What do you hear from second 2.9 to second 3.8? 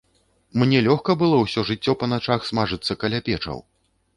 каля печаў?